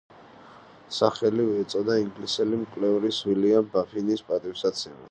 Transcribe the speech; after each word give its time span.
სახელი 0.99 1.45
ეწოდა 1.65 1.99
ინგლისელი 2.05 2.61
მკვლევარის 2.65 3.21
უილიამ 3.31 3.71
ბაფინის 3.77 4.31
პატივსაცემად. 4.33 4.99